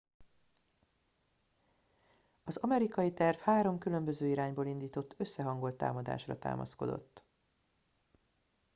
az 2.43 2.57
amerikai 2.57 3.13
terv 3.13 3.37
három 3.39 3.77
különböző 3.77 4.27
irányból 4.27 4.65
indított 4.67 5.15
összehangolt 5.17 5.77
támadásra 5.77 6.39
támaszkodott 6.39 7.23